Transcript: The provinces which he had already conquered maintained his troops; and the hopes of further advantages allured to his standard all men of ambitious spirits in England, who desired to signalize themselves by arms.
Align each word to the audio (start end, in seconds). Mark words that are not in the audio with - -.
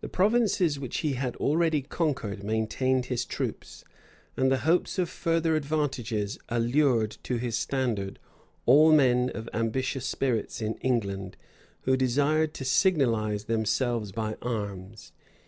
The 0.00 0.08
provinces 0.08 0.78
which 0.78 0.98
he 0.98 1.14
had 1.14 1.34
already 1.38 1.82
conquered 1.82 2.44
maintained 2.44 3.06
his 3.06 3.24
troops; 3.24 3.82
and 4.36 4.48
the 4.48 4.58
hopes 4.58 4.96
of 4.96 5.10
further 5.10 5.56
advantages 5.56 6.38
allured 6.48 7.16
to 7.24 7.36
his 7.38 7.58
standard 7.58 8.20
all 8.64 8.92
men 8.92 9.28
of 9.34 9.48
ambitious 9.52 10.06
spirits 10.06 10.62
in 10.62 10.74
England, 10.82 11.36
who 11.80 11.96
desired 11.96 12.54
to 12.54 12.64
signalize 12.64 13.46
themselves 13.46 14.12
by 14.12 14.36
arms. 14.40 15.10